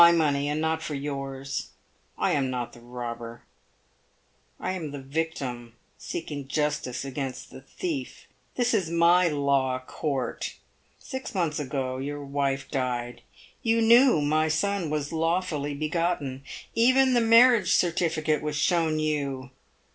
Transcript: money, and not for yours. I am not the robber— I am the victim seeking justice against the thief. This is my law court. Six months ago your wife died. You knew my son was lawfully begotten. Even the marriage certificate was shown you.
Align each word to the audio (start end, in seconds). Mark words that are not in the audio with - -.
money, 0.11 0.49
and 0.49 0.59
not 0.59 0.81
for 0.81 0.95
yours. 0.95 1.67
I 2.17 2.31
am 2.31 2.49
not 2.49 2.73
the 2.73 2.79
robber— 2.79 3.43
I 4.59 4.71
am 4.71 4.89
the 4.89 4.97
victim 4.99 5.75
seeking 5.99 6.47
justice 6.47 7.05
against 7.05 7.51
the 7.51 7.61
thief. 7.61 8.25
This 8.55 8.73
is 8.73 8.89
my 8.89 9.27
law 9.27 9.77
court. 9.77 10.55
Six 10.97 11.35
months 11.35 11.59
ago 11.59 11.97
your 11.99 12.25
wife 12.25 12.71
died. 12.71 13.21
You 13.61 13.79
knew 13.79 14.21
my 14.21 14.47
son 14.47 14.89
was 14.89 15.13
lawfully 15.13 15.75
begotten. 15.75 16.45
Even 16.73 17.13
the 17.13 17.21
marriage 17.21 17.75
certificate 17.75 18.41
was 18.41 18.55
shown 18.55 18.97
you. 18.97 19.51